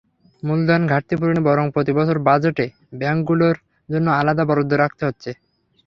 মূলধন 0.43 0.81
ঘাটতি 0.87 1.15
পূরণে 1.15 1.41
বরং 1.47 1.65
প্রতিবছর 1.75 2.17
বাজেটে 2.27 2.65
ব্যাংকগুলোর 2.99 3.55
জন্য 3.89 4.07
আলাদা 4.19 4.43
বরাদ্দ 4.49 4.71
রাখতে 4.75 5.03
হচ্ছে। 5.07 5.31